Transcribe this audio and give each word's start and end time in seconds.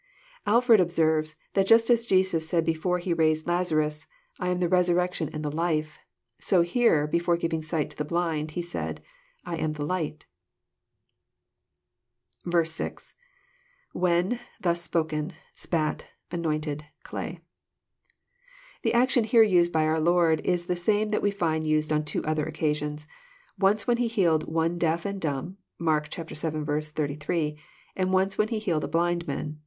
Alford 0.47 0.79
observes, 0.79 1.35
that 1.53 1.67
just 1.67 1.87
as 1.91 2.07
Jesus 2.07 2.49
said 2.49 2.65
before 2.65 2.97
He 2.97 3.13
raised 3.13 3.45
Lazarus, 3.45 4.07
<'I 4.39 4.47
am 4.47 4.59
the 4.59 4.67
Resurrection 4.67 5.29
and 5.31 5.45
the 5.45 5.51
Life," 5.51 5.99
so 6.39 6.63
here^ 6.63 7.07
before 7.07 7.37
giving 7.37 7.61
sight 7.61 7.91
to 7.91 7.97
the 7.97 8.03
blind, 8.03 8.49
he 8.57 8.63
said, 8.63 9.03
<* 9.23 9.45
I 9.45 9.57
am 9.57 9.73
the 9.73 9.85
Light." 9.85 10.25
6.— 12.51 13.13
[^When.., 13.95 14.39
thus 14.59 14.81
spoken.. 14.81 15.33
,8pat,.,anoint€d.,.clay.'] 15.55 17.39
The 18.81 18.93
action 18.95 19.23
here 19.23 19.45
nsed 19.45 19.71
by 19.71 19.85
our 19.85 19.99
Lord 19.99 20.41
is 20.43 20.65
the 20.65 20.75
same 20.75 21.09
that 21.09 21.21
we 21.21 21.29
find 21.29 21.67
used 21.67 21.93
on 21.93 22.03
two 22.03 22.25
other 22.25 22.45
occasions,— 22.47 23.05
once 23.59 23.85
when 23.85 23.97
He 23.97 24.07
healed 24.07 24.51
one 24.51 24.79
deaf 24.79 25.05
and 25.05 25.21
dumb, 25.21 25.57
(Mark 25.77 26.11
vii. 26.11 26.23
88;) 26.25 27.57
once 27.97 28.37
when 28.39 28.47
He 28.47 28.57
healed 28.57 28.83
a 28.83 28.87
blind 28.87 29.27
man. 29.27 29.59